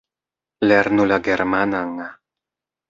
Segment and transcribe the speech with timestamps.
[0.69, 1.95] Lernu la germanan!